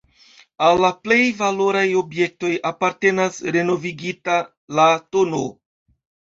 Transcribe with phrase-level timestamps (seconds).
[0.67, 4.41] Al la plej valoraj objektoj apartenas renovigita,
[4.81, 5.47] la tn.